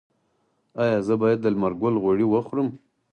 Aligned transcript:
ایا 0.83 0.97
زه 1.07 1.13
باید 1.21 1.39
د 1.41 1.45
لمر 1.53 1.73
ګل 1.81 1.95
غوړي 2.03 2.25
وخورم؟ 2.27 2.67